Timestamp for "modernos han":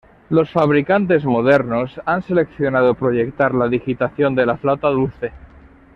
1.25-2.23